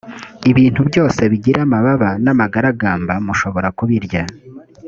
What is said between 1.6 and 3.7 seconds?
amababa n’ amagaragamba mushobora